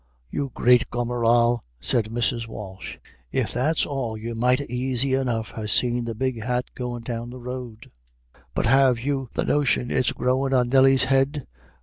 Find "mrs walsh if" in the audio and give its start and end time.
2.05-3.53